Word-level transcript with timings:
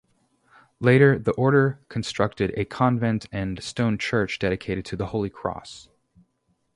Later, 0.79 1.19
the 1.19 1.31
Order 1.33 1.79
constructed 1.87 2.51
a 2.57 2.65
convent 2.65 3.27
and 3.31 3.61
stone 3.63 3.99
church 3.99 4.39
dedicated 4.39 4.83
to 4.85 4.95
the 4.95 5.05
Holy 5.05 5.29
Cross. 5.29 5.89